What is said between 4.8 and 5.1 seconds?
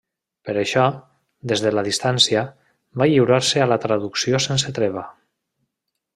treva.